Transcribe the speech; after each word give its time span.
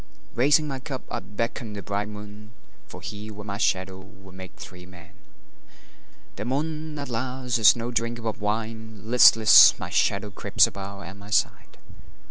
Raising 0.33 0.67
my 0.67 0.79
cup 0.79 1.03
I 1.11 1.19
beckon 1.19 1.73
the 1.73 1.83
bright 1.83 2.09
moon, 2.09 2.53
For 2.87 3.01
he, 3.01 3.29
with 3.29 3.45
my 3.45 3.59
shadow, 3.59 3.99
will 3.99 4.31
make 4.31 4.55
three 4.55 4.87
men. 4.87 5.11
The 6.37 6.43
moon, 6.45 6.97
alas, 6.97 7.59
is 7.59 7.75
no 7.75 7.91
drinker 7.91 8.27
of 8.27 8.41
wine; 8.41 9.01
Listless, 9.03 9.77
my 9.77 9.91
shadow 9.91 10.31
creeps 10.31 10.65
about 10.65 11.01
at 11.05 11.17
my 11.17 11.29
side. 11.29 11.77